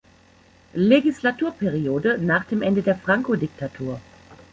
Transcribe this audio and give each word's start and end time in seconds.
Legislaturperiode 0.73 2.17
nach 2.17 2.45
dem 2.45 2.63
Ende 2.63 2.81
der 2.81 2.95
Franco-Diktatur. 2.95 4.01